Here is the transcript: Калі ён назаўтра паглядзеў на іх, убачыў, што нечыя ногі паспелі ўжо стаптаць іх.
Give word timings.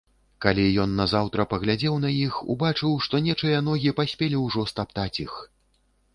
Калі 0.43 0.63
ён 0.83 0.95
назаўтра 0.99 1.45
паглядзеў 1.51 1.99
на 2.05 2.09
іх, 2.21 2.39
убачыў, 2.55 2.97
што 3.09 3.23
нечыя 3.27 3.61
ногі 3.69 3.93
паспелі 4.01 4.43
ўжо 4.47 4.67
стаптаць 4.73 5.17
іх. 5.29 5.39